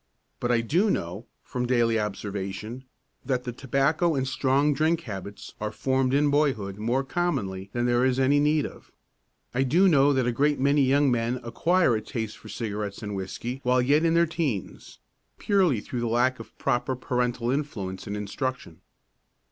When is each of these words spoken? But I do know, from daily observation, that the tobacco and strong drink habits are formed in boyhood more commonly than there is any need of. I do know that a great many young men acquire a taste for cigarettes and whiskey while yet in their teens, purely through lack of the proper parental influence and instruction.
But 0.39 0.51
I 0.51 0.61
do 0.61 0.89
know, 0.89 1.27
from 1.43 1.67
daily 1.67 1.99
observation, 1.99 2.85
that 3.23 3.43
the 3.43 3.51
tobacco 3.51 4.15
and 4.15 4.27
strong 4.27 4.73
drink 4.73 5.01
habits 5.01 5.53
are 5.61 5.71
formed 5.71 6.11
in 6.15 6.31
boyhood 6.31 6.77
more 6.79 7.03
commonly 7.03 7.69
than 7.71 7.85
there 7.85 8.03
is 8.03 8.19
any 8.19 8.39
need 8.39 8.65
of. 8.65 8.91
I 9.53 9.61
do 9.61 9.87
know 9.87 10.11
that 10.11 10.25
a 10.25 10.31
great 10.31 10.59
many 10.59 10.81
young 10.81 11.11
men 11.11 11.39
acquire 11.43 11.93
a 11.95 12.01
taste 12.01 12.39
for 12.39 12.49
cigarettes 12.49 13.03
and 13.03 13.15
whiskey 13.15 13.59
while 13.61 13.79
yet 13.79 14.03
in 14.03 14.15
their 14.15 14.25
teens, 14.25 14.97
purely 15.37 15.79
through 15.81 16.09
lack 16.09 16.39
of 16.39 16.47
the 16.47 16.53
proper 16.63 16.95
parental 16.95 17.51
influence 17.51 18.07
and 18.07 18.17
instruction. 18.17 18.81